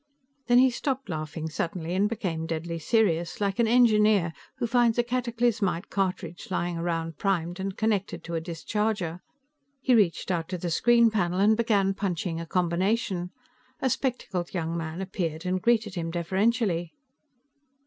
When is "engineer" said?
3.67-4.33